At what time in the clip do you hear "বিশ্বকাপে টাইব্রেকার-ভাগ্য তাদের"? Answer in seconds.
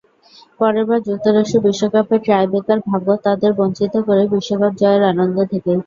1.65-3.51